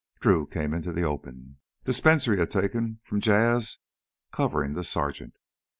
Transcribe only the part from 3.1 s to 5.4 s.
Jas' covering the sergeant.